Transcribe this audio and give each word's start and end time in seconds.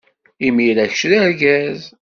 Imir-a, 0.47 0.85
kečč 0.91 1.03
d 1.09 1.11
argaz. 1.21 1.81